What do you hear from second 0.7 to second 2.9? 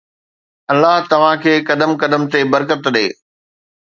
الله توهان کي قدم قدم تي برڪت